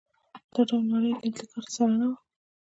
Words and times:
دا 0.53 0.61
ډول 0.69 0.83
نړۍ 0.93 1.11
لید 1.21 1.37
ګرد 1.51 1.67
سره 1.75 1.93
نه 1.99 2.05
وو. 2.09 2.15